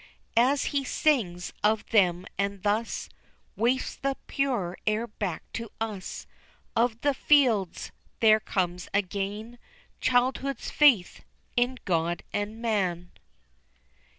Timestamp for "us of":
5.79-7.01